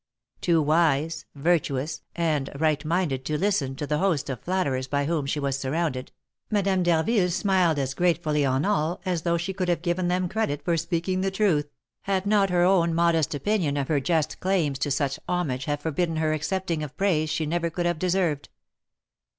[0.41, 5.27] Too wise, virtuous, and right minded to listen to the host of flatterers by whom
[5.27, 6.11] she was surrounded,
[6.49, 10.65] Madame d'Harville smiled as gratefully on all as though she could have given them credit
[10.65, 11.69] for speaking the truth,
[12.01, 16.15] had not her own modest opinion of her just claims to such homage have forbidden
[16.15, 18.49] her accepting of praise she never could have deserved.